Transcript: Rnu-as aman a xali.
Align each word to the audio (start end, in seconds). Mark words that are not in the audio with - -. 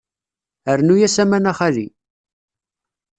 Rnu-as 0.79 1.17
aman 1.23 1.49
a 1.51 1.53
xali. 1.59 1.87